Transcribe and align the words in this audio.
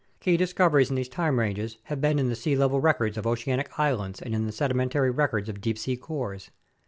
Key 0.19 0.35
discoveries 0.35 0.89
in 0.89 0.95
these 0.95 1.07
time 1.07 1.37
ranges 1.37 1.77
have 1.83 2.01
been 2.01 2.17
in 2.17 2.27
the 2.27 2.35
sea 2.35 2.55
level 2.55 2.81
records 2.81 3.19
of 3.19 3.27
oceanic 3.27 3.77
islands 3.77 4.19
and 4.19 4.33
in 4.33 4.47
the 4.47 4.51
sedimentary 4.51 5.11
records 5.11 5.47
of 5.47 5.61
deep 5.61 5.77
sea 5.77 5.95
cores. 5.95 6.49